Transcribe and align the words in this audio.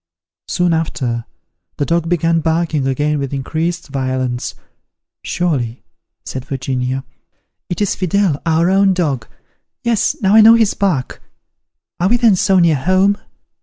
Soon 0.47 0.73
after, 0.73 1.25
the 1.77 1.85
dog 1.85 2.09
began 2.09 2.39
barking 2.39 2.87
again 2.87 3.19
with 3.19 3.35
increased 3.35 3.89
violence. 3.89 4.55
"Surely," 5.21 5.83
said 6.25 6.43
Virginia, 6.45 7.03
"it 7.69 7.81
is 7.81 7.93
Fidele, 7.93 8.41
our 8.43 8.71
own 8.71 8.95
dog: 8.95 9.27
yes, 9.83 10.15
now 10.19 10.33
I 10.33 10.41
know 10.41 10.55
his 10.55 10.73
bark. 10.73 11.21
Are 11.99 12.09
we 12.09 12.17
then 12.17 12.35
so 12.35 12.57
near 12.57 12.77
home? 12.77 13.15